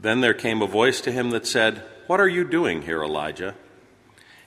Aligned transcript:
Then 0.00 0.20
there 0.20 0.34
came 0.34 0.62
a 0.62 0.66
voice 0.66 1.00
to 1.02 1.12
him 1.12 1.30
that 1.30 1.46
said, 1.46 1.82
What 2.06 2.20
are 2.20 2.28
you 2.28 2.44
doing 2.44 2.82
here, 2.82 3.02
Elijah? 3.02 3.54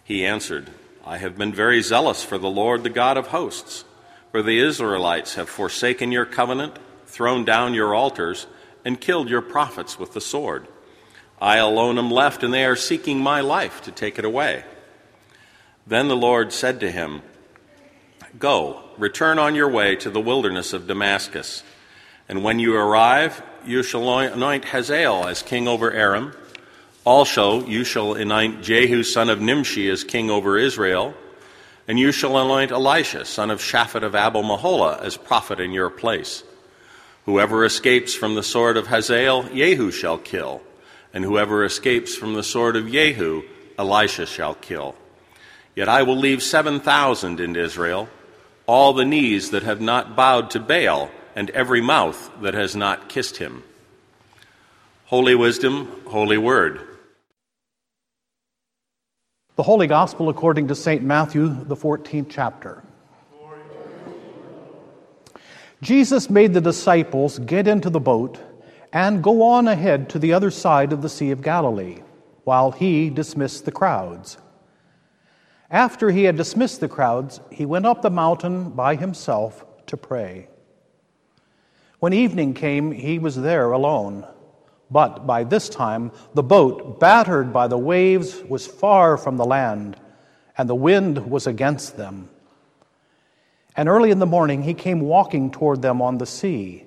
He 0.03 0.25
answered, 0.25 0.71
I 1.05 1.17
have 1.17 1.37
been 1.37 1.53
very 1.53 1.81
zealous 1.81 2.23
for 2.23 2.37
the 2.37 2.49
Lord, 2.49 2.83
the 2.83 2.89
God 2.89 3.17
of 3.17 3.27
hosts. 3.27 3.85
For 4.31 4.41
the 4.41 4.59
Israelites 4.59 5.35
have 5.35 5.47
forsaken 5.47 6.11
your 6.11 6.25
covenant, 6.25 6.79
thrown 7.05 7.45
down 7.45 7.75
your 7.75 7.93
altars, 7.93 8.47
and 8.83 8.99
killed 8.99 9.29
your 9.29 9.43
prophets 9.43 9.99
with 9.99 10.13
the 10.13 10.21
sword. 10.21 10.67
I 11.39 11.57
alone 11.57 11.99
am 11.99 12.09
left, 12.09 12.41
and 12.41 12.53
they 12.53 12.65
are 12.65 12.75
seeking 12.75 13.19
my 13.19 13.41
life 13.41 13.83
to 13.83 13.91
take 13.91 14.17
it 14.17 14.25
away. 14.25 14.63
Then 15.85 16.07
the 16.07 16.15
Lord 16.15 16.51
said 16.51 16.79
to 16.79 16.89
him, 16.89 17.21
Go, 18.39 18.81
return 18.97 19.37
on 19.37 19.53
your 19.53 19.69
way 19.69 19.95
to 19.97 20.09
the 20.09 20.19
wilderness 20.19 20.73
of 20.73 20.87
Damascus. 20.87 21.63
And 22.27 22.43
when 22.43 22.57
you 22.57 22.75
arrive, 22.75 23.43
you 23.67 23.83
shall 23.83 24.19
anoint 24.19 24.65
Hazael 24.65 25.27
as 25.27 25.41
king 25.41 25.67
over 25.67 25.91
Aram. 25.91 26.33
Also, 27.05 27.65
you 27.65 27.83
shall 27.83 28.13
anoint 28.13 28.63
Jehu 28.63 29.03
son 29.03 29.29
of 29.29 29.41
Nimshi 29.41 29.89
as 29.89 30.03
king 30.03 30.29
over 30.29 30.57
Israel. 30.57 31.13
And 31.87 31.99
you 31.99 32.11
shall 32.11 32.37
anoint 32.37 32.71
Elisha 32.71 33.25
son 33.25 33.51
of 33.51 33.59
Shaphat 33.59 34.03
of 34.03 34.15
Abel 34.15 34.43
Meholah 34.43 35.01
as 35.01 35.17
prophet 35.17 35.59
in 35.59 35.71
your 35.71 35.89
place. 35.89 36.43
Whoever 37.25 37.65
escapes 37.65 38.13
from 38.13 38.35
the 38.35 38.43
sword 38.43 38.77
of 38.77 38.87
Hazael, 38.87 39.43
Jehu 39.43 39.91
shall 39.91 40.17
kill. 40.17 40.61
And 41.13 41.23
whoever 41.23 41.63
escapes 41.63 42.15
from 42.15 42.33
the 42.33 42.43
sword 42.43 42.75
of 42.75 42.89
Jehu, 42.89 43.43
Elisha 43.77 44.25
shall 44.25 44.55
kill. 44.55 44.95
Yet 45.75 45.89
I 45.89 46.03
will 46.03 46.17
leave 46.17 46.41
seven 46.41 46.79
thousand 46.79 47.39
in 47.39 47.55
Israel, 47.55 48.07
all 48.65 48.93
the 48.93 49.05
knees 49.05 49.49
that 49.49 49.63
have 49.63 49.81
not 49.81 50.15
bowed 50.15 50.51
to 50.51 50.59
Baal 50.59 51.09
and 51.35 51.49
every 51.51 51.81
mouth 51.81 52.31
that 52.41 52.53
has 52.53 52.75
not 52.75 53.09
kissed 53.09 53.37
him. 53.37 53.63
Holy 55.05 55.35
Wisdom, 55.35 56.01
Holy 56.07 56.37
Word. 56.37 56.81
The 59.55 59.63
Holy 59.63 59.85
Gospel 59.85 60.29
according 60.29 60.67
to 60.69 60.75
St. 60.75 61.03
Matthew, 61.03 61.47
the 61.65 61.75
14th 61.75 62.27
chapter. 62.29 62.83
Jesus 65.81 66.29
made 66.29 66.53
the 66.53 66.61
disciples 66.61 67.39
get 67.39 67.67
into 67.67 67.89
the 67.89 67.99
boat 67.99 68.39
and 68.91 69.23
go 69.23 69.41
on 69.43 69.67
ahead 69.67 70.09
to 70.09 70.19
the 70.19 70.33
other 70.33 70.49
side 70.49 70.93
of 70.93 71.01
the 71.01 71.09
Sea 71.09 71.31
of 71.31 71.41
Galilee, 71.41 71.99
while 72.45 72.71
he 72.71 73.09
dismissed 73.09 73.65
the 73.65 73.71
crowds. 73.71 74.37
After 75.69 76.09
he 76.09 76.23
had 76.23 76.37
dismissed 76.37 76.79
the 76.79 76.87
crowds, 76.87 77.39
he 77.51 77.65
went 77.65 77.85
up 77.85 78.01
the 78.01 78.09
mountain 78.09 78.69
by 78.69 78.95
himself 78.95 79.65
to 79.87 79.97
pray. 79.97 80.47
When 82.03 82.11
evening 82.11 82.53
came, 82.53 82.91
he 82.91 83.17
was 83.17 83.37
there 83.37 83.71
alone. 83.71 84.27
But 84.91 85.25
by 85.25 85.45
this 85.45 85.69
time, 85.69 86.11
the 86.33 86.43
boat, 86.43 86.99
battered 86.99 87.53
by 87.53 87.69
the 87.69 87.77
waves, 87.77 88.43
was 88.43 88.67
far 88.67 89.15
from 89.15 89.37
the 89.37 89.45
land, 89.45 89.95
and 90.57 90.69
the 90.69 90.75
wind 90.75 91.31
was 91.31 91.47
against 91.47 91.95
them. 91.95 92.27
And 93.77 93.87
early 93.87 94.11
in 94.11 94.19
the 94.19 94.25
morning, 94.25 94.63
he 94.63 94.73
came 94.73 94.99
walking 94.99 95.49
toward 95.49 95.81
them 95.81 96.01
on 96.01 96.17
the 96.17 96.25
sea. 96.25 96.83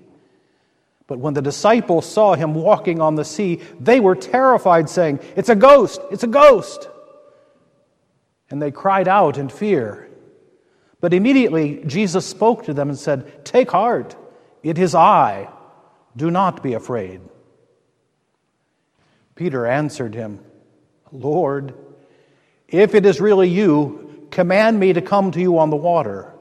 But 1.07 1.19
when 1.19 1.33
the 1.33 1.41
disciples 1.41 2.05
saw 2.05 2.35
him 2.35 2.53
walking 2.53 3.01
on 3.01 3.15
the 3.15 3.25
sea, 3.25 3.63
they 3.81 4.01
were 4.01 4.17
terrified, 4.17 4.91
saying, 4.91 5.21
It's 5.35 5.49
a 5.49 5.57
ghost! 5.57 5.99
It's 6.11 6.25
a 6.25 6.27
ghost! 6.27 6.91
And 8.51 8.61
they 8.61 8.71
cried 8.71 9.09
out 9.09 9.39
in 9.39 9.49
fear. 9.49 10.11
But 11.01 11.15
immediately 11.15 11.83
Jesus 11.87 12.27
spoke 12.27 12.65
to 12.65 12.75
them 12.75 12.91
and 12.91 12.99
said, 12.99 13.47
Take 13.47 13.71
heart. 13.71 14.15
It 14.67 14.79
is 14.79 14.97
I. 14.97 15.49
Do 16.17 16.29
not 16.29 16.61
be 16.61 16.73
afraid. 16.73 17.21
Peter 19.37 19.65
answered 19.65 20.13
him, 20.13 20.41
Lord, 21.13 21.73
if 22.67 22.97
it 22.97 23.07
is 23.07 23.21
really 23.21 23.49
you, 23.49 24.27
command 24.33 24.81
me 24.81 24.93
to 24.93 25.01
come 25.01 25.31
to 25.31 25.41
you 25.41 25.61
on 25.61 25.71
the 25.71 25.77
water. 25.77 26.33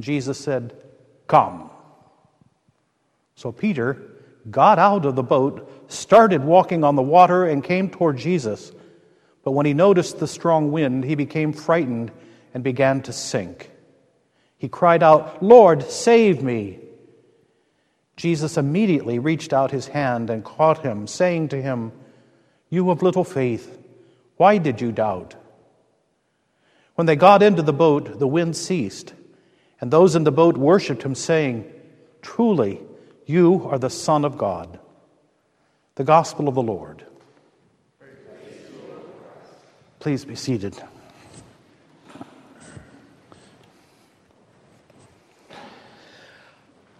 Jesus 0.00 0.38
said, 0.38 0.74
Come. 1.26 1.70
So 3.34 3.52
Peter 3.52 4.00
got 4.50 4.78
out 4.78 5.04
of 5.04 5.14
the 5.14 5.22
boat, 5.22 5.90
started 5.92 6.42
walking 6.42 6.82
on 6.82 6.96
the 6.96 7.02
water, 7.02 7.44
and 7.44 7.62
came 7.62 7.90
toward 7.90 8.16
Jesus. 8.16 8.72
But 9.44 9.52
when 9.52 9.66
he 9.66 9.74
noticed 9.74 10.18
the 10.18 10.26
strong 10.26 10.72
wind, 10.72 11.04
he 11.04 11.14
became 11.14 11.52
frightened 11.52 12.10
and 12.54 12.64
began 12.64 13.02
to 13.02 13.12
sink. 13.12 13.70
He 14.56 14.70
cried 14.70 15.02
out, 15.02 15.42
Lord, 15.42 15.82
save 15.82 16.42
me. 16.42 16.78
Jesus 18.16 18.56
immediately 18.56 19.18
reached 19.18 19.52
out 19.52 19.70
his 19.70 19.88
hand 19.88 20.30
and 20.30 20.44
caught 20.44 20.84
him, 20.84 21.06
saying 21.06 21.48
to 21.48 21.60
him, 21.60 21.92
You 22.68 22.90
of 22.90 23.02
little 23.02 23.24
faith, 23.24 23.78
why 24.36 24.58
did 24.58 24.80
you 24.80 24.92
doubt? 24.92 25.34
When 26.94 27.06
they 27.06 27.16
got 27.16 27.42
into 27.42 27.62
the 27.62 27.72
boat, 27.72 28.18
the 28.18 28.26
wind 28.26 28.56
ceased, 28.56 29.14
and 29.80 29.90
those 29.90 30.14
in 30.14 30.24
the 30.24 30.32
boat 30.32 30.56
worshipped 30.56 31.02
him, 31.02 31.14
saying, 31.14 31.70
Truly, 32.20 32.80
you 33.26 33.66
are 33.68 33.78
the 33.78 33.90
Son 33.90 34.24
of 34.24 34.36
God. 34.36 34.78
The 35.94 36.04
Gospel 36.04 36.48
of 36.48 36.54
the 36.54 36.62
Lord. 36.62 37.04
Please 39.98 40.24
be 40.24 40.34
seated. 40.34 40.80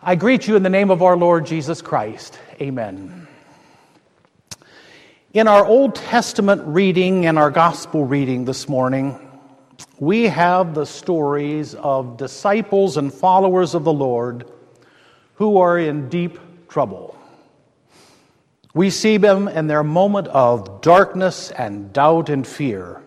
I 0.04 0.16
greet 0.16 0.48
you 0.48 0.56
in 0.56 0.64
the 0.64 0.68
name 0.68 0.90
of 0.90 1.00
our 1.00 1.16
Lord 1.16 1.46
Jesus 1.46 1.80
Christ. 1.80 2.36
Amen. 2.60 3.28
In 5.32 5.46
our 5.46 5.64
Old 5.64 5.94
Testament 5.94 6.60
reading 6.64 7.26
and 7.26 7.38
our 7.38 7.52
gospel 7.52 8.04
reading 8.04 8.44
this 8.44 8.68
morning, 8.68 9.16
we 10.00 10.24
have 10.24 10.74
the 10.74 10.86
stories 10.86 11.76
of 11.76 12.16
disciples 12.16 12.96
and 12.96 13.14
followers 13.14 13.76
of 13.76 13.84
the 13.84 13.92
Lord 13.92 14.50
who 15.34 15.58
are 15.58 15.78
in 15.78 16.08
deep 16.08 16.36
trouble. 16.68 17.16
We 18.74 18.90
see 18.90 19.18
them 19.18 19.46
in 19.46 19.68
their 19.68 19.84
moment 19.84 20.26
of 20.26 20.80
darkness 20.80 21.52
and 21.52 21.92
doubt 21.92 22.28
and 22.28 22.44
fear. 22.44 23.00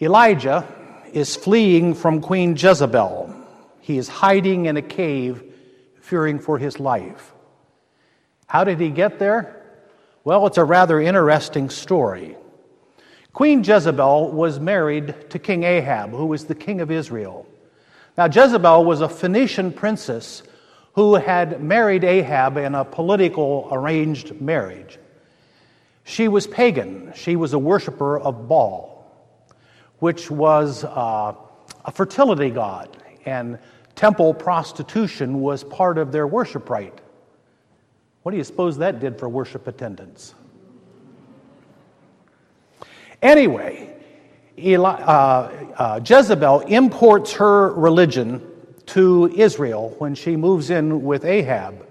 Elijah 0.00 0.66
is 1.12 1.36
fleeing 1.36 1.92
from 1.92 2.22
Queen 2.22 2.56
Jezebel 2.56 3.41
he 3.82 3.98
is 3.98 4.08
hiding 4.08 4.66
in 4.66 4.76
a 4.76 4.82
cave, 4.82 5.42
fearing 6.00 6.38
for 6.38 6.56
his 6.56 6.78
life. 6.78 7.34
How 8.46 8.62
did 8.62 8.78
he 8.78 8.90
get 8.90 9.18
there? 9.18 9.60
Well, 10.22 10.46
it's 10.46 10.56
a 10.56 10.64
rather 10.64 11.00
interesting 11.00 11.68
story. 11.68 12.36
Queen 13.32 13.64
Jezebel 13.64 14.30
was 14.30 14.60
married 14.60 15.30
to 15.30 15.38
King 15.40 15.64
Ahab, 15.64 16.10
who 16.10 16.26
was 16.26 16.44
the 16.44 16.54
king 16.54 16.80
of 16.80 16.92
Israel. 16.92 17.44
Now, 18.16 18.26
Jezebel 18.26 18.84
was 18.84 19.00
a 19.00 19.08
Phoenician 19.08 19.72
princess 19.72 20.44
who 20.94 21.16
had 21.16 21.60
married 21.60 22.04
Ahab 22.04 22.58
in 22.58 22.76
a 22.76 22.84
political 22.84 23.68
arranged 23.72 24.40
marriage. 24.40 25.00
She 26.04 26.28
was 26.28 26.46
pagan, 26.46 27.12
she 27.16 27.34
was 27.34 27.52
a 27.52 27.58
worshiper 27.58 28.20
of 28.20 28.46
Baal, 28.46 29.10
which 29.98 30.30
was 30.30 30.84
uh, 30.84 31.34
a 31.84 31.90
fertility 31.90 32.50
god, 32.50 32.96
and 33.24 33.58
temple 33.94 34.34
prostitution 34.34 35.40
was 35.40 35.64
part 35.64 35.98
of 35.98 36.12
their 36.12 36.26
worship 36.26 36.68
rite. 36.70 37.00
What 38.22 38.32
do 38.32 38.38
you 38.38 38.44
suppose 38.44 38.78
that 38.78 39.00
did 39.00 39.18
for 39.18 39.28
worship 39.28 39.66
attendance? 39.66 40.34
Anyway, 43.20 43.94
Eli, 44.58 44.90
uh, 44.90 45.66
uh, 45.76 46.00
Jezebel 46.04 46.60
imports 46.60 47.32
her 47.34 47.72
religion 47.72 48.46
to 48.86 49.32
Israel 49.34 49.94
when 49.98 50.14
she 50.14 50.36
moves 50.36 50.70
in 50.70 51.02
with 51.02 51.24
Ahab, 51.24 51.86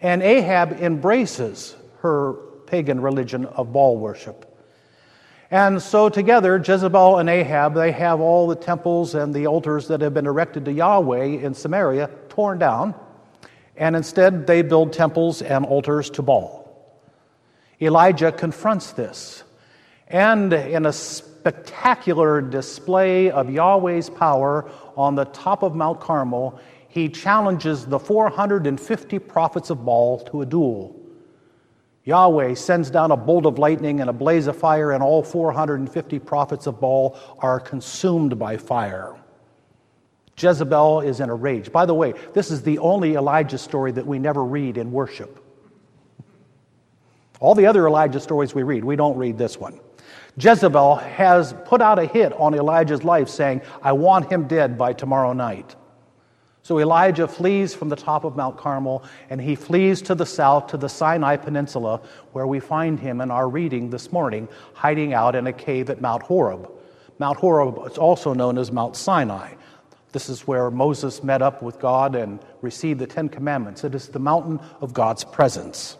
and 0.00 0.22
Ahab 0.22 0.80
embraces 0.80 1.76
her 2.00 2.34
pagan 2.66 3.00
religion 3.00 3.46
of 3.46 3.72
Baal 3.72 3.96
worship. 3.96 4.45
And 5.50 5.80
so 5.80 6.08
together, 6.08 6.56
Jezebel 6.56 7.18
and 7.18 7.28
Ahab, 7.28 7.74
they 7.74 7.92
have 7.92 8.20
all 8.20 8.48
the 8.48 8.56
temples 8.56 9.14
and 9.14 9.32
the 9.32 9.46
altars 9.46 9.86
that 9.88 10.00
have 10.00 10.12
been 10.12 10.26
erected 10.26 10.64
to 10.64 10.72
Yahweh 10.72 11.24
in 11.24 11.54
Samaria 11.54 12.10
torn 12.28 12.58
down, 12.58 12.94
and 13.76 13.94
instead 13.94 14.46
they 14.46 14.62
build 14.62 14.92
temples 14.92 15.42
and 15.42 15.64
altars 15.64 16.10
to 16.10 16.22
Baal. 16.22 16.64
Elijah 17.80 18.32
confronts 18.32 18.92
this, 18.92 19.44
and 20.08 20.52
in 20.52 20.84
a 20.84 20.92
spectacular 20.92 22.40
display 22.40 23.30
of 23.30 23.48
Yahweh's 23.48 24.10
power 24.10 24.68
on 24.96 25.14
the 25.14 25.26
top 25.26 25.62
of 25.62 25.76
Mount 25.76 26.00
Carmel, 26.00 26.58
he 26.88 27.08
challenges 27.08 27.86
the 27.86 28.00
450 28.00 29.18
prophets 29.20 29.70
of 29.70 29.84
Baal 29.84 30.18
to 30.30 30.42
a 30.42 30.46
duel. 30.46 31.05
Yahweh 32.06 32.54
sends 32.54 32.88
down 32.88 33.10
a 33.10 33.16
bolt 33.16 33.46
of 33.46 33.58
lightning 33.58 34.00
and 34.00 34.08
a 34.08 34.12
blaze 34.12 34.46
of 34.46 34.56
fire, 34.56 34.92
and 34.92 35.02
all 35.02 35.22
450 35.22 36.18
prophets 36.20 36.66
of 36.68 36.80
Baal 36.80 37.18
are 37.40 37.60
consumed 37.60 38.38
by 38.38 38.56
fire. 38.56 39.16
Jezebel 40.38 41.00
is 41.00 41.18
in 41.18 41.30
a 41.30 41.34
rage. 41.34 41.72
By 41.72 41.84
the 41.84 41.94
way, 41.94 42.14
this 42.32 42.50
is 42.50 42.62
the 42.62 42.78
only 42.78 43.14
Elijah 43.14 43.58
story 43.58 43.90
that 43.92 44.06
we 44.06 44.20
never 44.20 44.44
read 44.44 44.78
in 44.78 44.92
worship. 44.92 45.42
All 47.40 47.56
the 47.56 47.66
other 47.66 47.86
Elijah 47.86 48.20
stories 48.20 48.54
we 48.54 48.62
read, 48.62 48.84
we 48.84 48.96
don't 48.96 49.16
read 49.16 49.36
this 49.36 49.58
one. 49.58 49.80
Jezebel 50.38 50.96
has 50.96 51.54
put 51.64 51.80
out 51.82 51.98
a 51.98 52.06
hit 52.06 52.32
on 52.34 52.54
Elijah's 52.54 53.02
life 53.02 53.28
saying, 53.28 53.62
I 53.82 53.92
want 53.92 54.30
him 54.30 54.46
dead 54.46 54.78
by 54.78 54.92
tomorrow 54.92 55.32
night. 55.32 55.74
So 56.66 56.80
Elijah 56.80 57.28
flees 57.28 57.76
from 57.76 57.90
the 57.90 57.94
top 57.94 58.24
of 58.24 58.34
Mount 58.34 58.56
Carmel 58.56 59.04
and 59.30 59.40
he 59.40 59.54
flees 59.54 60.02
to 60.02 60.16
the 60.16 60.26
south 60.26 60.66
to 60.66 60.76
the 60.76 60.88
Sinai 60.88 61.36
Peninsula, 61.36 62.00
where 62.32 62.48
we 62.48 62.58
find 62.58 62.98
him 62.98 63.20
in 63.20 63.30
our 63.30 63.48
reading 63.48 63.88
this 63.88 64.10
morning, 64.10 64.48
hiding 64.74 65.14
out 65.14 65.36
in 65.36 65.46
a 65.46 65.52
cave 65.52 65.90
at 65.90 66.00
Mount 66.00 66.24
Horeb. 66.24 66.68
Mount 67.20 67.38
Horeb 67.38 67.86
is 67.88 67.98
also 67.98 68.34
known 68.34 68.58
as 68.58 68.72
Mount 68.72 68.96
Sinai. 68.96 69.52
This 70.10 70.28
is 70.28 70.48
where 70.48 70.68
Moses 70.72 71.22
met 71.22 71.40
up 71.40 71.62
with 71.62 71.78
God 71.78 72.16
and 72.16 72.40
received 72.62 72.98
the 72.98 73.06
Ten 73.06 73.28
Commandments. 73.28 73.84
It 73.84 73.94
is 73.94 74.08
the 74.08 74.18
mountain 74.18 74.58
of 74.80 74.92
God's 74.92 75.22
presence. 75.22 75.96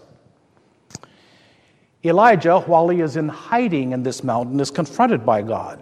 Elijah, 2.04 2.58
while 2.62 2.88
he 2.88 3.02
is 3.02 3.16
in 3.16 3.28
hiding 3.28 3.92
in 3.92 4.02
this 4.02 4.24
mountain, 4.24 4.58
is 4.58 4.72
confronted 4.72 5.24
by 5.24 5.42
God. 5.42 5.78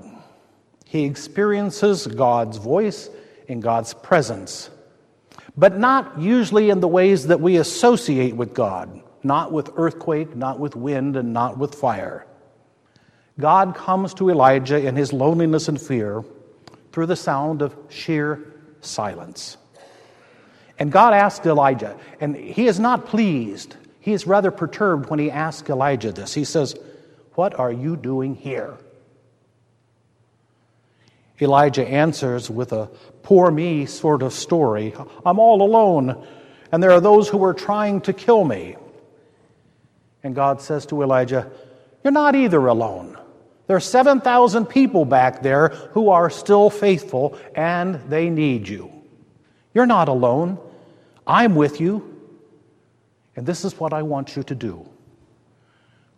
He 0.85 1.07
experiences 1.07 2.07
God's 2.07 2.59
voice 2.59 3.09
in 3.49 3.61
God's 3.61 3.95
presence, 3.95 4.71
but 5.56 5.79
not 5.79 6.19
usually 6.21 6.71
in 6.71 6.81
the 6.81 6.89
ways 6.89 7.29
that 7.29 7.41
we 7.41 7.56
associate 7.56 8.37
with 8.37 8.55
God, 8.55 9.03
not 9.23 9.53
with 9.53 9.71
earthquake, 9.77 10.35
not 10.37 10.59
with 10.59 10.77
wind, 10.77 11.17
and 11.17 11.33
not 11.33 11.59
with 11.59 11.75
fire. 11.75 12.27
God 13.39 13.75
comes 13.75 14.15
to 14.15 14.31
Elijah 14.31 14.85
in 14.85 14.97
his 14.97 15.12
loneliness 15.12 15.69
and 15.69 15.81
fear 15.81 16.25
through 16.93 17.06
the 17.06 17.17
sound 17.17 17.62
of 17.62 17.77
sheer 17.89 18.53
silence. 18.81 19.56
And 20.79 20.91
God 20.91 21.15
asked 21.15 21.47
Elijah, 21.47 21.97
and 22.21 22.37
he 22.37 22.67
is 22.67 22.81
not 22.81 23.07
pleased 23.07 23.77
he 24.05 24.12
is 24.12 24.27
rather 24.27 24.50
perturbed 24.50 25.09
when 25.09 25.19
he 25.19 25.31
asks 25.31 25.71
Elijah 25.71 26.12
this. 26.12 26.35
He 26.35 26.45
says, 26.45 26.77
What 27.37 27.59
are 27.59 27.73
you 27.73 27.97
doing 27.97 28.35
here? 28.35 28.77
Elijah 31.41 31.87
answers 31.87 32.49
with 32.49 32.73
a 32.73 32.89
poor 33.23 33.51
me 33.51 33.87
sort 33.87 34.23
of 34.23 34.33
story 34.33 34.95
I'm 35.27 35.39
all 35.39 35.63
alone, 35.63 36.27
and 36.71 36.83
there 36.83 36.93
are 36.93 37.01
those 37.01 37.29
who 37.29 37.43
are 37.45 37.55
trying 37.55 38.01
to 38.03 38.13
kill 38.13 38.45
me. 38.45 38.77
And 40.23 40.35
God 40.35 40.61
says 40.61 40.87
to 40.87 41.03
Elijah, 41.03 41.51
You're 42.03 42.13
not 42.13 42.35
either 42.35 42.67
alone. 42.67 43.19
There 43.67 43.77
are 43.77 43.81
7,000 43.81 44.67
people 44.67 45.05
back 45.05 45.43
there 45.43 45.69
who 45.69 46.11
are 46.11 46.29
still 46.31 46.71
faithful, 46.71 47.39
and 47.55 47.97
they 48.11 48.31
need 48.31 48.69
you. 48.69 48.93
You're 49.73 49.87
not 49.87 50.09
alone. 50.09 50.59
I'm 51.27 51.55
with 51.55 51.81
you. 51.81 52.11
And 53.37 53.47
this 53.47 53.65
is 53.65 53.79
what 53.81 53.93
I 53.93 54.03
want 54.03 54.37
you 54.37 54.43
to 54.45 54.55
do 54.55 54.89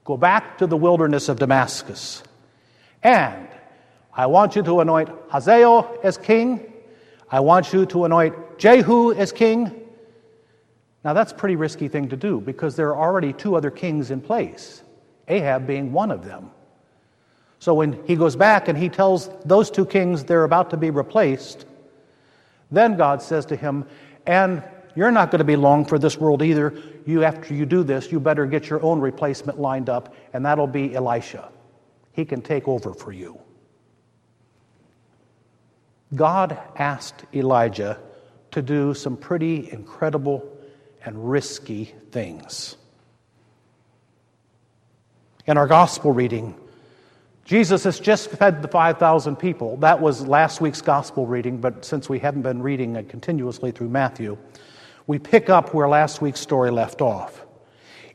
go 0.05 0.17
back 0.17 0.59
to 0.59 0.67
the 0.69 0.77
wilderness 0.77 1.29
of 1.29 1.39
Damascus, 1.39 2.23
and 3.03 3.49
I 4.17 4.25
want 4.25 4.57
you 4.57 4.63
to 4.63 4.81
anoint 4.81 5.11
Hazael 5.29 5.99
as 6.03 6.17
king. 6.17 6.73
I 7.31 7.41
want 7.41 7.73
you 7.75 7.85
to 7.87 8.07
anoint 8.07 8.59
Jehu 8.59 9.13
as 9.13 9.31
king. 9.31 9.71
Now, 11.05 11.13
that's 11.13 11.33
a 11.33 11.35
pretty 11.35 11.55
risky 11.55 11.87
thing 11.87 12.09
to 12.09 12.17
do 12.17 12.41
because 12.41 12.75
there 12.75 12.89
are 12.89 12.99
already 12.99 13.33
two 13.35 13.57
other 13.57 13.71
kings 13.71 14.11
in 14.11 14.21
place, 14.23 14.83
Ahab 15.29 15.67
being 15.67 15.93
one 15.93 16.11
of 16.11 16.25
them. 16.25 16.51
So 17.59 17.75
when 17.75 18.03
he 18.07 18.17
goes 18.17 18.37
back 18.37 18.69
and 18.69 18.77
he 18.77 18.89
tells 18.89 19.29
those 19.45 19.71
two 19.71 19.87
kings 19.87 20.25
they're 20.25 20.45
about 20.45 20.71
to 20.71 20.77
be 20.77 20.91
replaced, 20.91 21.67
then 22.71 22.97
God 22.97 23.23
says 23.23 23.45
to 23.47 23.57
him, 23.57 23.85
And 24.27 24.63
you're 24.95 25.13
not 25.13 25.31
going 25.31 25.39
to 25.41 25.45
be 25.45 25.57
long 25.57 25.85
for 25.85 25.99
this 25.99 26.17
world 26.17 26.43
either. 26.43 26.75
You, 27.05 27.23
after 27.23 27.55
you 27.55 27.67
do 27.67 27.83
this, 27.83 28.11
you 28.11 28.19
better 28.19 28.47
get 28.47 28.69
your 28.69 28.83
own 28.83 28.99
replacement 28.99 29.61
lined 29.61 29.89
up, 29.89 30.15
and 30.33 30.45
that'll 30.45 30.67
be 30.67 30.95
Elisha. 30.95 31.51
He 32.13 32.25
can 32.25 32.41
take 32.41 32.67
over 32.67 32.95
for 32.95 33.13
you. 33.13 33.39
God 36.15 36.59
asked 36.77 37.25
Elijah 37.35 37.99
to 38.53 38.63
do 38.63 38.95
some 38.95 39.17
pretty 39.17 39.71
incredible 39.71 40.49
and 41.05 41.31
risky 41.31 41.95
things. 42.11 42.77
In 45.47 45.57
our 45.57 45.67
gospel 45.67 46.13
reading, 46.13 46.55
Jesus 47.45 47.85
has 47.85 48.01
just 48.01 48.31
fed 48.31 48.63
the 48.63 48.69
5,000 48.69 49.37
people. 49.37 49.77
That 49.77 50.01
was 50.01 50.27
last 50.27 50.61
week's 50.61 50.83
gospel 50.83 51.27
reading, 51.27 51.59
but 51.59 51.85
since 51.85 52.09
we 52.09 52.19
haven't 52.19 52.43
been 52.43 52.61
reading 52.61 52.97
it 52.97 53.09
continuously 53.09 53.71
through 53.71 53.89
Matthew, 53.89 54.37
we 55.07 55.21
pick 55.21 55.49
up 55.49 55.73
where 55.73 55.89
last 55.89 56.21
week's 56.21 56.41
story 56.41 56.73
left 56.73 57.01
off. 57.01 57.45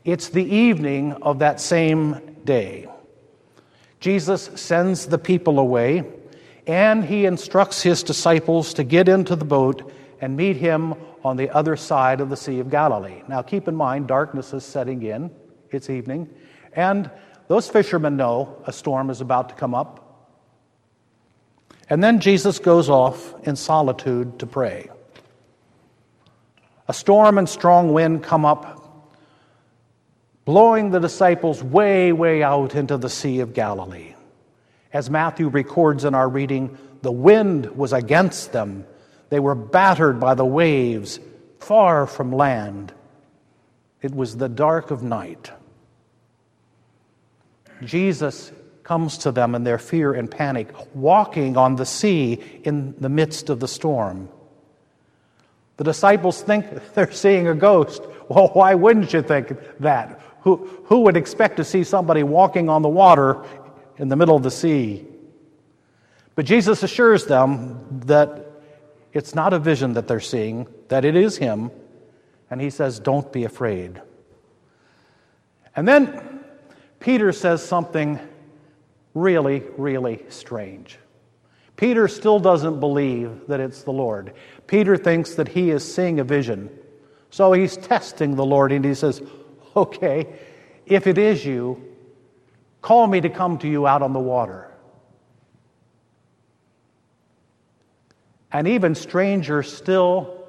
It's 0.04 0.28
the 0.28 0.44
evening 0.44 1.12
of 1.22 1.38
that 1.38 1.60
same 1.60 2.36
day. 2.44 2.88
Jesus 4.00 4.50
sends 4.56 5.06
the 5.06 5.16
people 5.16 5.58
away, 5.58 6.04
and 6.66 7.04
he 7.04 7.26
instructs 7.26 7.82
his 7.82 8.02
disciples 8.02 8.74
to 8.74 8.84
get 8.84 9.08
into 9.08 9.36
the 9.36 9.44
boat 9.44 9.92
and 10.20 10.36
meet 10.36 10.56
him 10.56 10.94
on 11.24 11.36
the 11.36 11.50
other 11.50 11.76
side 11.76 12.20
of 12.20 12.30
the 12.30 12.36
Sea 12.36 12.60
of 12.60 12.70
Galilee. 12.70 13.22
Now, 13.28 13.42
keep 13.42 13.68
in 13.68 13.74
mind, 13.74 14.06
darkness 14.06 14.52
is 14.52 14.64
setting 14.64 15.02
in, 15.02 15.30
it's 15.70 15.90
evening, 15.90 16.28
and 16.74 17.10
those 17.48 17.68
fishermen 17.68 18.16
know 18.16 18.62
a 18.66 18.72
storm 18.72 19.10
is 19.10 19.20
about 19.20 19.48
to 19.50 19.54
come 19.54 19.74
up. 19.74 19.98
And 21.90 22.02
then 22.02 22.20
Jesus 22.20 22.58
goes 22.58 22.88
off 22.88 23.34
in 23.46 23.56
solitude 23.56 24.38
to 24.38 24.46
pray. 24.46 24.88
A 26.88 26.94
storm 26.94 27.38
and 27.38 27.48
strong 27.48 27.92
wind 27.92 28.22
come 28.22 28.44
up, 28.44 29.08
blowing 30.44 30.90
the 30.90 31.00
disciples 31.00 31.62
way, 31.62 32.12
way 32.12 32.42
out 32.42 32.74
into 32.74 32.96
the 32.96 33.10
Sea 33.10 33.40
of 33.40 33.52
Galilee. 33.52 34.11
As 34.92 35.08
Matthew 35.08 35.48
records 35.48 36.04
in 36.04 36.14
our 36.14 36.28
reading, 36.28 36.76
the 37.00 37.12
wind 37.12 37.76
was 37.76 37.92
against 37.92 38.52
them. 38.52 38.84
They 39.30 39.40
were 39.40 39.54
battered 39.54 40.20
by 40.20 40.34
the 40.34 40.44
waves, 40.44 41.18
far 41.58 42.06
from 42.06 42.32
land. 42.32 42.92
It 44.02 44.14
was 44.14 44.36
the 44.36 44.48
dark 44.48 44.90
of 44.90 45.02
night. 45.02 45.50
Jesus 47.84 48.52
comes 48.82 49.18
to 49.18 49.32
them 49.32 49.54
in 49.54 49.64
their 49.64 49.78
fear 49.78 50.12
and 50.12 50.30
panic, 50.30 50.68
walking 50.94 51.56
on 51.56 51.76
the 51.76 51.86
sea 51.86 52.34
in 52.64 52.94
the 52.98 53.08
midst 53.08 53.48
of 53.48 53.60
the 53.60 53.68
storm. 53.68 54.28
The 55.76 55.84
disciples 55.84 56.42
think 56.42 56.66
they're 56.94 57.12
seeing 57.12 57.48
a 57.48 57.54
ghost. 57.54 58.02
Well, 58.28 58.48
why 58.48 58.74
wouldn't 58.74 59.12
you 59.12 59.22
think 59.22 59.52
that? 59.80 60.20
Who, 60.42 60.56
who 60.84 61.00
would 61.00 61.16
expect 61.16 61.56
to 61.58 61.64
see 61.64 61.84
somebody 61.84 62.22
walking 62.22 62.68
on 62.68 62.82
the 62.82 62.88
water 62.88 63.44
in 63.98 64.08
the 64.08 64.16
middle 64.16 64.36
of 64.36 64.42
the 64.42 64.50
sea? 64.50 65.06
But 66.34 66.46
Jesus 66.46 66.82
assures 66.82 67.26
them 67.26 68.02
that 68.06 68.46
it's 69.12 69.34
not 69.34 69.52
a 69.52 69.58
vision 69.58 69.94
that 69.94 70.08
they're 70.08 70.20
seeing, 70.20 70.66
that 70.88 71.04
it 71.04 71.16
is 71.16 71.36
Him. 71.36 71.70
And 72.50 72.60
He 72.60 72.70
says, 72.70 72.98
Don't 72.98 73.30
be 73.32 73.44
afraid. 73.44 74.00
And 75.76 75.86
then 75.86 76.40
Peter 77.00 77.32
says 77.32 77.64
something 77.64 78.18
really, 79.14 79.62
really 79.76 80.24
strange. 80.28 80.98
Peter 81.76 82.06
still 82.06 82.38
doesn't 82.38 82.80
believe 82.80 83.46
that 83.48 83.60
it's 83.60 83.82
the 83.82 83.92
Lord. 83.92 84.34
Peter 84.66 84.96
thinks 84.96 85.34
that 85.34 85.48
he 85.48 85.70
is 85.70 85.94
seeing 85.94 86.20
a 86.20 86.24
vision. 86.24 86.70
So 87.30 87.52
he's 87.52 87.76
testing 87.76 88.36
the 88.36 88.44
Lord 88.44 88.72
and 88.72 88.84
he 88.84 88.94
says, 88.94 89.22
Okay, 89.74 90.38
if 90.86 91.06
it 91.06 91.18
is 91.18 91.44
you, 91.44 91.91
call 92.82 93.06
me 93.06 93.20
to 93.22 93.30
come 93.30 93.58
to 93.58 93.68
you 93.68 93.86
out 93.86 94.02
on 94.02 94.12
the 94.12 94.20
water. 94.20 94.68
And 98.52 98.68
even 98.68 98.94
stranger 98.94 99.62
still 99.62 100.44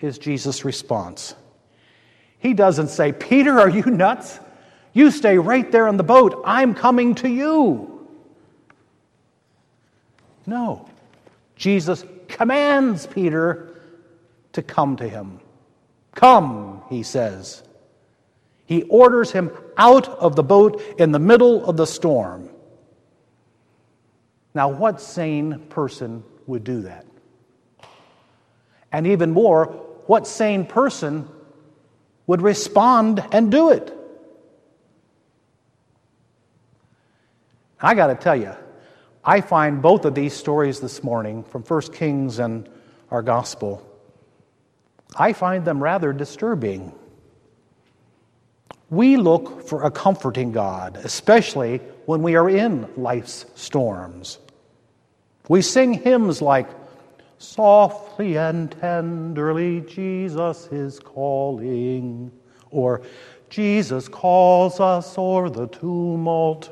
is 0.00 0.18
Jesus' 0.18 0.64
response. 0.64 1.34
He 2.38 2.52
doesn't 2.52 2.88
say, 2.88 3.12
Peter, 3.12 3.58
are 3.58 3.68
you 3.68 3.84
nuts? 3.84 4.38
You 4.92 5.10
stay 5.10 5.38
right 5.38 5.70
there 5.72 5.88
in 5.88 5.96
the 5.96 6.02
boat. 6.02 6.42
I'm 6.44 6.74
coming 6.74 7.14
to 7.16 7.28
you. 7.28 8.06
No. 10.44 10.88
Jesus 11.56 12.04
commands 12.28 13.06
Peter 13.06 13.80
to 14.52 14.62
come 14.62 14.96
to 14.96 15.08
him. 15.08 15.40
Come, 16.14 16.82
he 16.90 17.02
says. 17.02 17.62
He 18.72 18.84
orders 18.84 19.30
him 19.30 19.50
out 19.76 20.08
of 20.08 20.34
the 20.34 20.42
boat 20.42 20.80
in 20.96 21.12
the 21.12 21.18
middle 21.18 21.66
of 21.66 21.76
the 21.76 21.86
storm. 21.86 22.48
Now, 24.54 24.70
what 24.70 24.98
sane 24.98 25.58
person 25.68 26.24
would 26.46 26.64
do 26.64 26.80
that? 26.80 27.04
And 28.90 29.08
even 29.08 29.30
more, 29.30 29.66
what 30.06 30.26
sane 30.26 30.64
person 30.64 31.28
would 32.26 32.40
respond 32.40 33.22
and 33.30 33.52
do 33.52 33.72
it? 33.72 33.94
I 37.78 37.94
got 37.94 38.06
to 38.06 38.14
tell 38.14 38.36
you, 38.36 38.54
I 39.22 39.42
find 39.42 39.82
both 39.82 40.06
of 40.06 40.14
these 40.14 40.32
stories 40.32 40.80
this 40.80 41.04
morning 41.04 41.44
from 41.44 41.62
1 41.62 41.80
Kings 41.92 42.38
and 42.38 42.66
our 43.10 43.20
gospel, 43.20 43.86
I 45.14 45.34
find 45.34 45.62
them 45.62 45.82
rather 45.82 46.14
disturbing. 46.14 46.94
We 48.92 49.16
look 49.16 49.66
for 49.66 49.84
a 49.84 49.90
comforting 49.90 50.52
God, 50.52 50.98
especially 50.98 51.78
when 52.04 52.22
we 52.22 52.36
are 52.36 52.50
in 52.50 52.86
life's 52.94 53.46
storms. 53.54 54.38
We 55.48 55.62
sing 55.62 55.94
hymns 55.94 56.42
like, 56.42 56.68
Softly 57.38 58.36
and 58.36 58.70
tenderly 58.70 59.80
Jesus 59.80 60.66
is 60.66 61.00
calling, 61.00 62.30
or 62.70 63.00
Jesus 63.48 64.08
calls 64.08 64.78
us 64.78 65.16
o'er 65.16 65.48
the 65.48 65.68
tumult. 65.68 66.68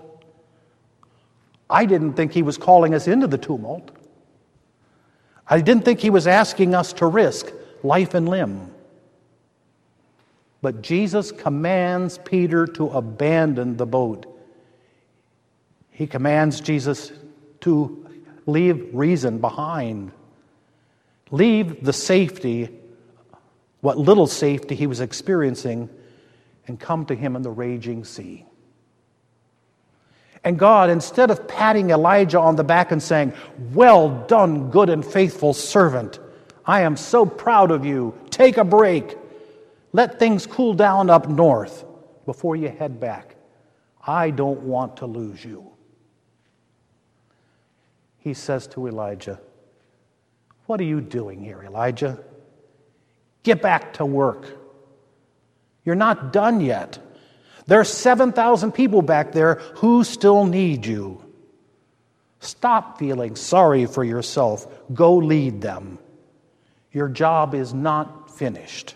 I 1.71 1.87
didn't 1.87 2.13
think 2.13 2.33
he 2.33 2.43
was 2.43 2.59
calling 2.59 2.93
us 2.93 3.09
into 3.09 3.29
the 3.29 3.39
tumult. 3.39 3.93
I 5.49 5.63
didn't 5.63 5.87
think 5.87 6.01
he 6.01 6.11
was 6.11 6.27
asking 6.27 6.75
us 6.75 6.93
to 6.93 7.07
risk 7.07 7.51
life 7.83 8.13
and 8.13 8.29
limb. 8.29 8.75
But 10.63 10.83
Jesus 10.83 11.33
commands 11.33 12.19
Peter 12.19 12.67
to 12.67 12.89
abandon 12.89 13.77
the 13.77 13.87
boat. 13.87 14.27
He 15.91 16.07
commands 16.07 16.61
Jesus 16.61 17.13
to 17.61 18.07
leave 18.47 18.89
reason 18.93 19.39
behind, 19.39 20.13
leave 21.31 21.85
the 21.85 21.93
safety, 21.93 22.69
what 23.81 23.99
little 23.99 24.27
safety 24.27 24.75
he 24.75 24.87
was 24.87 25.01
experiencing, 25.01 25.89
and 26.67 26.79
come 26.79 27.07
to 27.07 27.15
him 27.15 27.37
in 27.37 27.43
the 27.43 27.51
raging 27.51 28.05
sea. 28.05 28.45
And 30.43 30.59
God, 30.59 30.89
instead 30.89 31.31
of 31.31 31.47
patting 31.47 31.91
Elijah 31.91 32.41
on 32.41 32.57
the 32.57 32.65
back 32.65 32.93
and 32.93 33.03
saying, 33.03 33.35
Well 33.73 34.25
done, 34.27 34.71
good 34.71 34.89
and 34.89 35.05
faithful 35.05 35.53
servant, 35.53 36.19
I 36.65 36.83
am 36.83 36.97
so 36.97 37.27
proud 37.27 37.71
of 37.71 37.85
you, 37.85 38.15
take 38.31 38.57
a 38.57 38.65
break, 38.65 39.17
let 39.93 40.19
things 40.19 40.47
cool 40.47 40.75
down 40.75 41.11
up 41.11 41.29
north 41.29 41.85
before 42.27 42.57
you 42.57 42.69
head 42.69 43.01
back. 43.01 43.35
I 44.07 44.31
don't 44.31 44.61
want 44.63 44.99
to 44.99 45.07
lose 45.07 45.45
you. 45.45 45.71
He 48.19 48.35
says 48.35 48.67
to 48.69 48.87
Elijah, 48.87 49.41
What 50.67 50.81
are 50.81 50.85
you 50.85 51.01
doing 51.01 51.43
here, 51.43 51.63
Elijah? 51.63 52.19
Get 53.43 53.63
back 53.63 53.95
to 53.95 54.07
work. 54.07 54.59
You're 55.85 55.95
not 55.95 56.33
done 56.33 56.61
yet. 56.61 56.99
There 57.67 57.81
are 57.81 57.85
7,000 57.85 58.73
people 58.73 59.03
back 59.03 59.33
there 59.33 59.55
who 59.77 60.05
still 60.05 60.45
need 60.45 60.85
you. 60.85 61.25
Stop 62.41 62.99
feeling 62.99 63.37
sorry 63.37 63.87
for 63.87 64.03
yourself. 64.05 64.67
Go 64.93 65.17
lead 65.17 65.61
them. 65.61 65.99
Your 66.93 67.09
job 67.09 67.55
is 67.55 67.73
not 67.73 68.37
finished. 68.37 68.95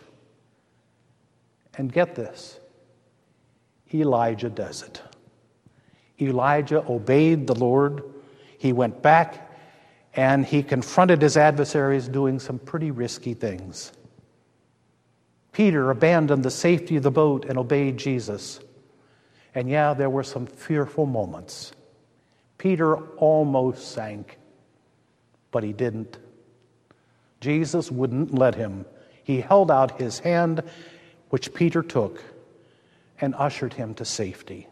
And 1.76 1.93
get 1.93 2.14
this 2.14 2.59
Elijah 3.93 4.50
does 4.50 4.83
it. 4.83 5.02
Elijah 6.21 6.85
obeyed 6.88 7.47
the 7.47 7.54
Lord. 7.54 8.02
He 8.59 8.73
went 8.73 9.02
back 9.02 9.50
and 10.14 10.47
he 10.47 10.62
confronted 10.62 11.21
his 11.21 11.37
adversaries 11.37 12.09
doing 12.09 12.38
some 12.38 12.59
pretty 12.59 12.90
risky 12.90 13.35
things. 13.35 13.93
Peter 15.52 15.90
abandoned 15.90 16.45
the 16.45 16.50
safety 16.50 16.97
of 16.97 17.02
the 17.02 17.11
boat 17.11 17.45
and 17.45 17.59
obeyed 17.59 17.97
Jesus. 17.97 18.61
And 19.54 19.69
yeah, 19.69 19.95
there 19.95 20.11
were 20.11 20.25
some 20.25 20.47
fearful 20.47 21.07
moments. 21.07 21.73
Peter 22.59 22.97
almost 22.97 23.93
sank, 23.93 24.38
but 25.50 25.62
he 25.62 25.73
didn't. 25.73 26.19
Jesus 27.40 27.90
wouldn't 27.90 28.35
let 28.35 28.54
him. 28.54 28.87
He 29.23 29.40
held 29.40 29.71
out 29.71 30.00
his 30.00 30.19
hand, 30.19 30.62
which 31.34 31.52
Peter 31.52 31.82
took, 31.82 32.22
and 33.20 33.34
ushered 33.34 33.74
him 33.74 33.92
to 33.92 34.04
safety. 34.04 34.68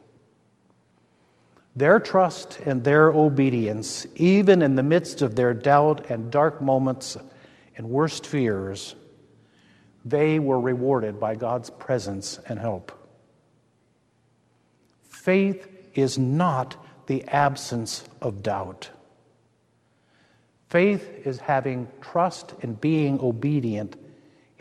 Their 1.75 1.99
trust 1.99 2.61
and 2.65 2.85
their 2.85 3.09
obedience, 3.09 4.07
even 4.15 4.63
in 4.63 4.77
the 4.77 4.83
midst 4.85 5.23
of 5.23 5.35
their 5.35 5.55
doubt 5.55 6.09
and 6.09 6.31
dark 6.31 6.63
moments 6.63 7.17
and 7.77 7.91
worst 7.91 8.27
fears, 8.27 8.95
they 10.05 10.39
were 10.39 10.61
rewarded 10.61 11.19
by 11.19 11.35
God's 11.35 11.69
presence 11.69 12.39
and 12.49 12.61
help. 12.61 12.93
Faith 15.03 15.67
is 15.95 16.17
not 16.17 16.77
the 17.09 17.25
absence 17.25 18.05
of 18.21 18.41
doubt. 18.41 18.89
Faith 20.69 21.27
is 21.27 21.41
having 21.41 21.89
trust 22.01 22.55
and 22.63 22.81
being 22.81 23.19
obedient 23.21 23.97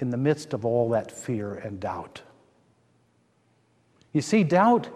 in 0.02 0.10
the 0.10 0.18
midst 0.18 0.54
of 0.54 0.66
all 0.66 0.90
that 0.90 1.12
fear 1.12 1.54
and 1.54 1.80
doubt. 1.80 2.22
You 4.12 4.22
see, 4.22 4.44
doubt 4.44 4.90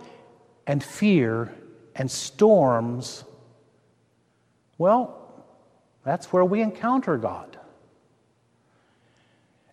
and 0.67 0.83
fear 0.83 1.53
and 1.95 2.09
storms, 2.09 3.23
well, 4.77 5.21
that's 6.03 6.33
where 6.33 6.43
we 6.43 6.61
encounter 6.61 7.17
God. 7.17 7.57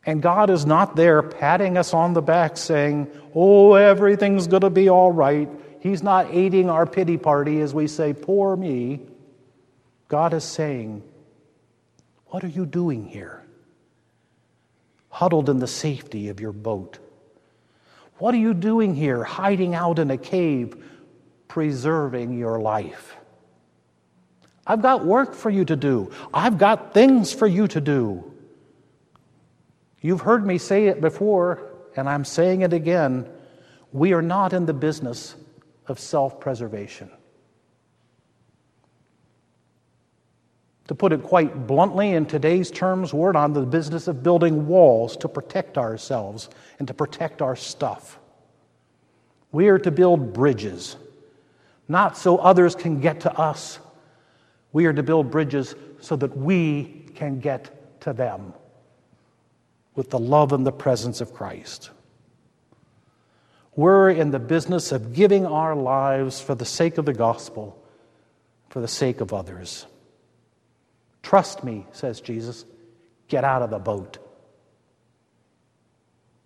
And 0.04 0.20
God 0.20 0.50
is 0.50 0.66
not 0.66 0.96
there 0.96 1.22
patting 1.22 1.76
us 1.76 1.94
on 1.94 2.12
the 2.12 2.22
back 2.22 2.56
saying, 2.56 3.08
Oh, 3.34 3.74
everything's 3.74 4.48
going 4.48 4.62
to 4.62 4.70
be 4.70 4.88
all 4.88 5.12
right. 5.12 5.48
He's 5.80 6.02
not 6.02 6.32
aiding 6.32 6.68
our 6.68 6.86
pity 6.86 7.16
party 7.16 7.60
as 7.60 7.72
we 7.72 7.86
say, 7.86 8.12
Poor 8.12 8.56
me. 8.56 9.00
God 10.08 10.34
is 10.34 10.44
saying, 10.44 11.02
What 12.26 12.42
are 12.42 12.48
you 12.48 12.66
doing 12.66 13.06
here? 13.06 13.41
Huddled 15.12 15.50
in 15.50 15.58
the 15.58 15.66
safety 15.66 16.30
of 16.30 16.40
your 16.40 16.52
boat. 16.52 16.98
What 18.16 18.34
are 18.34 18.38
you 18.38 18.54
doing 18.54 18.94
here, 18.94 19.22
hiding 19.22 19.74
out 19.74 19.98
in 19.98 20.10
a 20.10 20.16
cave, 20.16 20.74
preserving 21.48 22.38
your 22.38 22.58
life? 22.60 23.14
I've 24.66 24.80
got 24.80 25.04
work 25.04 25.34
for 25.34 25.50
you 25.50 25.66
to 25.66 25.76
do. 25.76 26.10
I've 26.32 26.56
got 26.56 26.94
things 26.94 27.30
for 27.30 27.46
you 27.46 27.68
to 27.68 27.80
do. 27.80 28.32
You've 30.00 30.22
heard 30.22 30.46
me 30.46 30.56
say 30.56 30.86
it 30.86 31.02
before, 31.02 31.62
and 31.94 32.08
I'm 32.08 32.24
saying 32.24 32.62
it 32.62 32.72
again. 32.72 33.28
We 33.92 34.14
are 34.14 34.22
not 34.22 34.54
in 34.54 34.64
the 34.64 34.72
business 34.72 35.34
of 35.88 35.98
self 35.98 36.40
preservation. 36.40 37.10
To 40.92 40.96
put 40.96 41.14
it 41.14 41.22
quite 41.22 41.66
bluntly, 41.66 42.10
in 42.10 42.26
today's 42.26 42.70
terms, 42.70 43.14
we're 43.14 43.34
on 43.34 43.54
the 43.54 43.62
business 43.62 44.08
of 44.08 44.22
building 44.22 44.66
walls 44.66 45.16
to 45.16 45.26
protect 45.26 45.78
ourselves 45.78 46.50
and 46.78 46.86
to 46.86 46.92
protect 46.92 47.40
our 47.40 47.56
stuff. 47.56 48.18
We 49.52 49.68
are 49.68 49.78
to 49.78 49.90
build 49.90 50.34
bridges, 50.34 50.96
not 51.88 52.18
so 52.18 52.36
others 52.36 52.74
can 52.74 53.00
get 53.00 53.20
to 53.20 53.32
us. 53.32 53.78
We 54.74 54.84
are 54.84 54.92
to 54.92 55.02
build 55.02 55.30
bridges 55.30 55.74
so 56.02 56.14
that 56.16 56.36
we 56.36 57.06
can 57.14 57.40
get 57.40 58.02
to 58.02 58.12
them 58.12 58.52
with 59.94 60.10
the 60.10 60.18
love 60.18 60.52
and 60.52 60.66
the 60.66 60.72
presence 60.72 61.22
of 61.22 61.32
Christ. 61.32 61.88
We're 63.74 64.10
in 64.10 64.30
the 64.30 64.38
business 64.38 64.92
of 64.92 65.14
giving 65.14 65.46
our 65.46 65.74
lives 65.74 66.42
for 66.42 66.54
the 66.54 66.66
sake 66.66 66.98
of 66.98 67.06
the 67.06 67.14
gospel, 67.14 67.82
for 68.68 68.82
the 68.82 68.88
sake 68.88 69.22
of 69.22 69.32
others. 69.32 69.86
Trust 71.22 71.64
me, 71.64 71.86
says 71.92 72.20
Jesus. 72.20 72.64
Get 73.28 73.44
out 73.44 73.62
of 73.62 73.70
the 73.70 73.78
boat. 73.78 74.18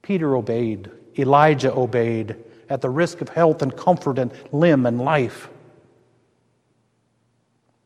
Peter 0.02 0.36
obeyed. 0.36 0.90
Elijah 1.18 1.72
obeyed 1.72 2.36
at 2.68 2.80
the 2.80 2.90
risk 2.90 3.20
of 3.20 3.28
health 3.28 3.62
and 3.62 3.76
comfort 3.76 4.18
and 4.18 4.32
limb 4.52 4.86
and 4.86 5.00
life. 5.00 5.48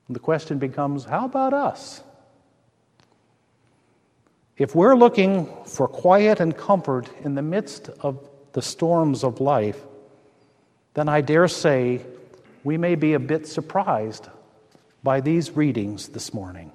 And 0.08 0.16
the 0.16 0.20
question 0.20 0.58
becomes 0.58 1.04
how 1.04 1.24
about 1.24 1.54
us? 1.54 2.02
If 4.56 4.74
we're 4.74 4.96
looking 4.96 5.48
for 5.64 5.88
quiet 5.88 6.40
and 6.40 6.54
comfort 6.54 7.08
in 7.24 7.34
the 7.34 7.42
midst 7.42 7.88
of 8.00 8.28
the 8.52 8.60
storms 8.60 9.24
of 9.24 9.40
life, 9.40 9.80
then 10.94 11.08
I 11.08 11.20
dare 11.20 11.48
say 11.48 12.04
we 12.64 12.76
may 12.76 12.94
be 12.96 13.14
a 13.14 13.18
bit 13.18 13.46
surprised 13.46 14.28
by 15.02 15.20
these 15.20 15.52
readings 15.52 16.08
this 16.08 16.34
morning. 16.34 16.72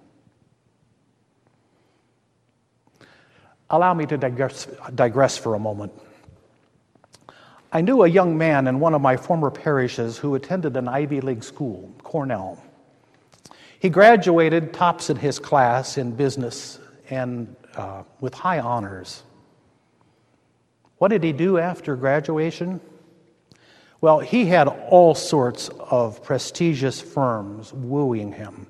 Allow 3.69 3.93
me 3.93 4.05
to 4.05 4.17
digress, 4.17 4.67
digress, 4.93 5.37
for 5.37 5.55
a 5.55 5.59
moment. 5.59 5.91
I 7.71 7.81
knew 7.81 8.03
a 8.03 8.07
young 8.07 8.37
man 8.37 8.67
in 8.67 8.79
one 8.79 8.93
of 8.93 9.01
my 9.01 9.17
former 9.17 9.51
parishes 9.51 10.17
who 10.17 10.35
attended 10.35 10.77
an 10.77 10.87
Ivy 10.87 11.21
League 11.21 11.43
school, 11.43 11.91
Cornell. 12.03 12.63
He 13.79 13.89
graduated 13.89 14.73
tops 14.73 15.09
in 15.09 15.17
his 15.17 15.39
class 15.39 15.97
in 15.97 16.11
business 16.11 16.79
and 17.09 17.55
uh, 17.75 18.03
with 18.21 18.33
high 18.33 18.59
honors. 18.59 19.23
What 20.97 21.09
did 21.09 21.23
he 21.23 21.33
do 21.33 21.57
after 21.57 21.95
graduation? 21.95 22.79
Well, 23.99 24.19
he 24.19 24.45
had 24.45 24.67
all 24.67 25.15
sorts 25.15 25.69
of 25.69 26.23
prestigious 26.23 27.01
firms 27.01 27.73
wooing 27.73 28.31
him. 28.31 28.67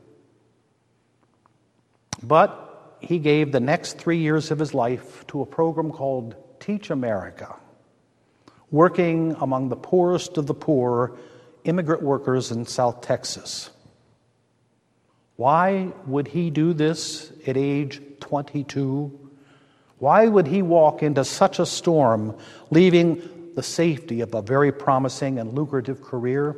But 2.24 2.65
he 3.06 3.20
gave 3.20 3.52
the 3.52 3.60
next 3.60 4.00
three 4.00 4.18
years 4.18 4.50
of 4.50 4.58
his 4.58 4.74
life 4.74 5.26
to 5.28 5.42
a 5.42 5.46
program 5.46 5.92
called 5.92 6.36
Teach 6.60 6.90
America, 6.90 7.56
working 8.72 9.36
among 9.40 9.70
the 9.70 9.76
poorest 9.76 10.40
of 10.40 10.48
the 10.48 10.56
poor 10.56 11.16
immigrant 11.66 12.02
workers 12.02 12.52
in 12.52 12.66
South 12.66 13.02
Texas. 13.02 13.70
Why 15.36 15.92
would 16.08 16.28
he 16.28 16.50
do 16.50 16.74
this 16.74 17.32
at 17.46 17.58
age 17.58 18.02
22? 18.22 19.32
Why 20.00 20.26
would 20.26 20.48
he 20.48 20.64
walk 20.64 21.04
into 21.04 21.24
such 21.24 21.60
a 21.60 21.66
storm, 21.66 22.36
leaving 22.72 23.52
the 23.54 23.64
safety 23.64 24.22
of 24.22 24.34
a 24.34 24.42
very 24.42 24.72
promising 24.72 25.38
and 25.38 25.54
lucrative 25.54 26.02
career? 26.02 26.56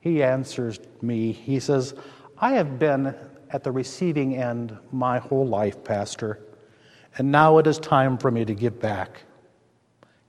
He 0.00 0.22
answers 0.22 0.78
me, 1.00 1.32
he 1.32 1.58
says, 1.58 1.94
I 2.38 2.52
have 2.52 2.78
been 2.78 3.14
at 3.50 3.64
the 3.64 3.72
receiving 3.72 4.36
end 4.36 4.76
my 4.92 5.18
whole 5.18 5.46
life, 5.46 5.84
Pastor, 5.84 6.40
and 7.18 7.32
now 7.32 7.58
it 7.58 7.66
is 7.66 7.78
time 7.78 8.18
for 8.18 8.30
me 8.30 8.44
to 8.44 8.54
give 8.54 8.80
back. 8.80 9.22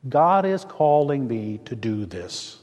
God 0.07 0.45
is 0.45 0.63
calling 0.63 1.27
me 1.27 1.59
to 1.65 1.75
do 1.75 2.05
this. 2.05 2.59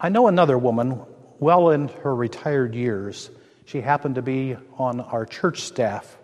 I 0.00 0.08
know 0.08 0.26
another 0.28 0.56
woman, 0.56 1.00
well 1.38 1.70
in 1.70 1.88
her 1.88 2.14
retired 2.14 2.74
years, 2.74 3.30
she 3.66 3.80
happened 3.80 4.16
to 4.16 4.22
be 4.22 4.56
on 4.78 5.00
our 5.00 5.26
church 5.26 5.60
staff. 5.60 6.16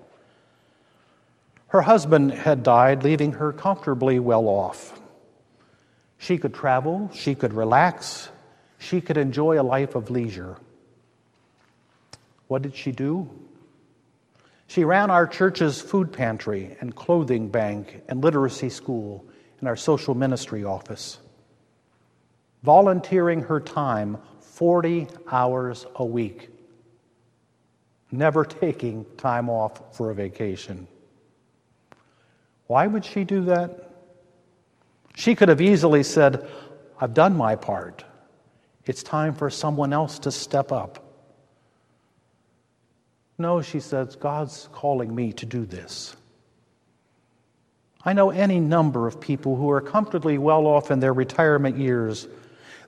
Her 1.68 1.82
husband 1.82 2.32
had 2.32 2.62
died, 2.62 3.04
leaving 3.04 3.32
her 3.32 3.52
comfortably 3.52 4.18
well 4.18 4.48
off. 4.48 4.98
She 6.18 6.38
could 6.38 6.54
travel, 6.54 7.10
she 7.12 7.34
could 7.34 7.52
relax, 7.52 8.30
she 8.78 9.00
could 9.00 9.16
enjoy 9.16 9.60
a 9.60 9.62
life 9.62 9.94
of 9.94 10.10
leisure. 10.10 10.56
What 12.48 12.62
did 12.62 12.74
she 12.74 12.92
do? 12.92 13.28
She 14.66 14.84
ran 14.84 15.10
our 15.10 15.26
church's 15.26 15.80
food 15.80 16.12
pantry 16.12 16.76
and 16.80 16.94
clothing 16.94 17.48
bank 17.48 18.02
and 18.08 18.22
literacy 18.22 18.68
school 18.68 19.24
and 19.60 19.68
our 19.68 19.76
social 19.76 20.14
ministry 20.14 20.64
office, 20.64 21.18
volunteering 22.62 23.42
her 23.42 23.60
time 23.60 24.18
40 24.40 25.08
hours 25.30 25.86
a 25.94 26.04
week 26.04 26.50
never 28.10 28.44
taking 28.44 29.04
time 29.16 29.48
off 29.48 29.96
for 29.96 30.10
a 30.10 30.14
vacation. 30.14 30.86
Why 32.66 32.86
would 32.86 33.04
she 33.04 33.24
do 33.24 33.44
that? 33.44 33.90
She 35.14 35.34
could 35.34 35.48
have 35.48 35.60
easily 35.60 36.02
said, 36.02 36.48
I've 37.00 37.14
done 37.14 37.36
my 37.36 37.56
part. 37.56 38.04
It's 38.84 39.02
time 39.02 39.34
for 39.34 39.50
someone 39.50 39.92
else 39.92 40.18
to 40.20 40.32
step 40.32 40.72
up. 40.72 41.05
No, 43.38 43.60
she 43.62 43.80
says, 43.80 44.16
God's 44.16 44.68
calling 44.72 45.14
me 45.14 45.32
to 45.34 45.46
do 45.46 45.66
this. 45.66 46.16
I 48.04 48.12
know 48.12 48.30
any 48.30 48.60
number 48.60 49.06
of 49.06 49.20
people 49.20 49.56
who 49.56 49.70
are 49.70 49.80
comfortably 49.80 50.38
well 50.38 50.66
off 50.66 50.90
in 50.90 51.00
their 51.00 51.12
retirement 51.12 51.76
years 51.76 52.28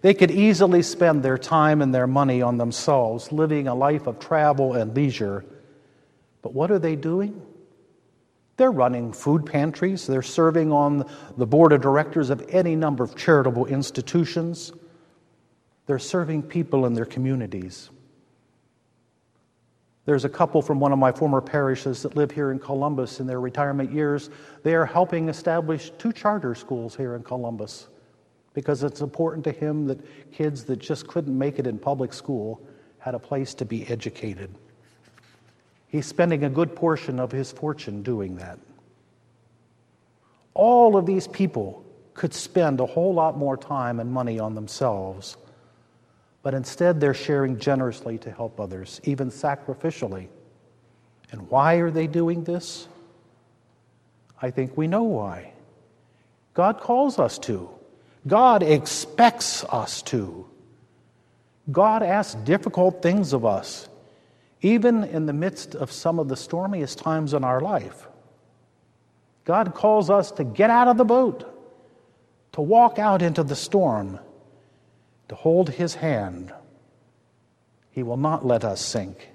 they 0.01 0.15
could 0.15 0.31
easily 0.31 0.83
spend 0.83 1.23
their 1.23 1.39
time 1.39 1.83
and 1.83 1.95
their 1.95 2.07
money 2.07 2.41
on 2.41 2.57
themselves, 2.57 3.33
living 3.33 3.67
a 3.67 3.75
life 3.75 4.07
of 4.07 4.19
travel 4.19 4.75
and 4.75 4.95
leisure. 4.95 5.45
But 6.43 6.55
what 6.55 6.71
are 6.71 6.79
they 6.79 6.95
doing? 6.95 7.43
They're 8.57 8.71
running 8.71 9.13
food 9.13 9.47
pantries, 9.47 10.07
they're 10.07 10.23
serving 10.23 10.73
on 10.73 11.09
the 11.37 11.47
board 11.47 11.73
of 11.73 11.81
directors 11.81 12.31
of 12.31 12.45
any 12.49 12.75
number 12.75 13.05
of 13.05 13.17
charitable 13.17 13.67
institutions, 13.67 14.73
they're 15.87 15.99
serving 15.99 16.43
people 16.43 16.85
in 16.85 16.95
their 16.95 17.07
communities. 17.07 17.91
There's 20.09 20.25
a 20.25 20.31
couple 20.31 20.63
from 20.63 20.81
one 20.81 20.91
of 20.91 20.99
my 20.99 21.13
former 21.13 21.43
parishes 21.43 22.01
that 22.01 22.17
live 22.17 22.31
here 22.31 22.51
in 22.51 22.59
Columbus 22.59 23.21
in 23.21 23.27
their 23.27 23.43
retirement 23.43 23.93
years. 23.93 24.31
They 24.63 24.75
are 24.75 24.87
helping 24.87 25.29
establish 25.29 25.91
two 25.99 26.15
charter 26.15 26.55
schools 26.55 26.97
here 26.97 27.15
in 27.15 27.23
Columbus 27.23 27.89
because 28.55 28.83
it's 28.83 29.03
important 29.03 29.45
to 29.45 29.53
him 29.53 29.85
that 29.85 30.01
kids 30.33 30.65
that 30.65 30.79
just 30.79 31.07
couldn't 31.09 31.37
make 31.37 31.59
it 31.59 31.67
in 31.67 31.79
public 31.79 32.15
school 32.15 32.67
had 33.01 33.15
a 33.15 33.19
place 33.19 33.53
to 33.53 33.67
be 33.67 33.87
educated. 33.89 34.49
He's 35.89 36.07
spending 36.07 36.45
a 36.45 36.49
good 36.49 36.75
portion 36.75 37.21
of 37.21 37.31
his 37.31 37.53
fortune 37.53 38.03
doing 38.03 38.35
that. 38.37 38.59
All 40.55 40.97
of 40.97 41.05
these 41.05 41.29
people 41.29 41.85
could 42.15 42.33
spend 42.33 42.81
a 42.81 42.87
whole 42.87 43.13
lot 43.13 43.37
more 43.37 43.59
time 43.59 44.01
and 44.01 44.11
money 44.11 44.39
on 44.39 44.55
themselves, 44.55 45.37
but 46.43 46.55
instead 46.55 47.01
they're 47.01 47.15
sharing 47.15 47.59
generously 47.59 48.19
to 48.19 48.31
help 48.31 48.61
others, 48.61 49.01
even 49.05 49.31
sacrificially. 49.31 50.29
And 51.31 51.51
why 51.51 51.75
are 51.77 51.91
they 51.91 52.07
doing 52.07 52.45
this? 52.45 52.89
I 54.41 54.51
think 54.51 54.77
we 54.77 54.87
know 54.87 55.03
why. 55.03 55.53
God 56.55 56.81
calls 56.81 57.19
us 57.19 57.39
to. 57.41 57.71
God 58.27 58.63
expects 58.63 59.65
us 59.65 60.03
to. 60.03 60.47
God 61.71 62.03
asks 62.03 62.35
difficult 62.35 63.03
things 63.03 63.33
of 63.33 63.45
us, 63.45 63.89
even 64.63 65.05
in 65.05 65.27
the 65.27 65.33
midst 65.33 65.75
of 65.75 65.93
some 65.93 66.19
of 66.19 66.29
the 66.29 66.37
stormiest 66.37 66.99
times 66.99 67.35
in 67.35 67.45
our 67.45 67.61
life. 67.61 68.07
God 69.45 69.75
calls 69.75 70.11
us 70.11 70.31
to 70.33 70.45
get 70.45 70.71
out 70.71 70.89
of 70.89 70.97
the 70.97 71.05
boat, 71.05 71.45
to 72.53 72.61
walk 72.61 72.99
out 72.99 73.23
into 73.23 73.43
the 73.43 73.57
storm, 73.57 74.19
to 75.29 75.35
hold 75.35 75.71
His 75.71 75.95
hand. 75.95 76.53
He 77.91 78.03
will 78.03 78.17
not 78.17 78.47
let 78.47 78.65
us 78.65 78.81
sink, 78.81 79.29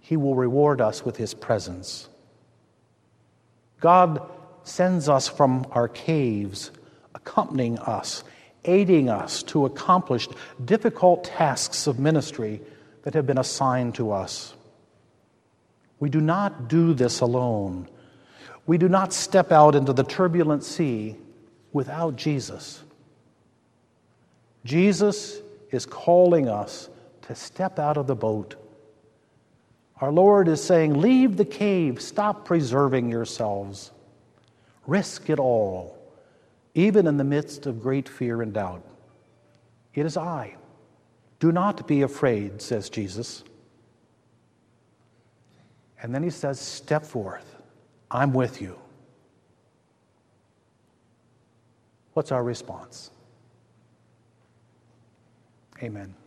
He 0.00 0.16
will 0.16 0.34
reward 0.34 0.80
us 0.80 1.04
with 1.04 1.16
His 1.16 1.34
presence. 1.34 2.08
God 3.80 4.28
sends 4.64 5.08
us 5.08 5.28
from 5.28 5.66
our 5.72 5.88
caves 5.88 6.70
accompanying 7.14 7.78
us, 7.78 8.22
aiding 8.64 9.08
us 9.08 9.42
to 9.42 9.66
accomplish 9.66 10.28
difficult 10.64 11.24
tasks 11.24 11.86
of 11.86 11.98
ministry 11.98 12.60
that 13.02 13.14
have 13.14 13.26
been 13.26 13.38
assigned 13.38 13.94
to 13.96 14.12
us. 14.12 14.54
We 15.98 16.10
do 16.10 16.20
not 16.20 16.68
do 16.68 16.94
this 16.94 17.20
alone. 17.20 17.88
We 18.66 18.78
do 18.78 18.88
not 18.88 19.12
step 19.12 19.50
out 19.52 19.74
into 19.74 19.92
the 19.92 20.04
turbulent 20.04 20.64
sea 20.64 21.16
without 21.72 22.16
Jesus. 22.16 22.82
Jesus 24.64 25.40
is 25.70 25.86
calling 25.86 26.48
us 26.48 26.88
to 27.22 27.34
step 27.34 27.78
out 27.78 27.96
of 27.96 28.06
the 28.06 28.14
boat. 28.14 28.56
Our 30.00 30.12
Lord 30.12 30.48
is 30.48 30.62
saying, 30.62 31.00
Leave 31.00 31.36
the 31.36 31.44
cave, 31.44 32.00
stop 32.00 32.44
preserving 32.44 33.08
yourselves. 33.08 33.92
Risk 34.86 35.30
it 35.30 35.38
all, 35.38 35.96
even 36.74 37.06
in 37.06 37.16
the 37.16 37.24
midst 37.24 37.66
of 37.66 37.80
great 37.80 38.08
fear 38.08 38.42
and 38.42 38.52
doubt. 38.52 38.84
It 39.94 40.04
is 40.06 40.16
I. 40.16 40.56
Do 41.38 41.52
not 41.52 41.86
be 41.86 42.02
afraid, 42.02 42.60
says 42.60 42.90
Jesus. 42.90 43.44
And 46.02 46.12
then 46.12 46.24
he 46.24 46.30
says, 46.30 46.58
Step 46.58 47.06
forth. 47.06 47.56
I'm 48.10 48.32
with 48.32 48.60
you. 48.60 48.76
What's 52.14 52.32
our 52.32 52.42
response? 52.42 53.11
Amen. 55.82 56.21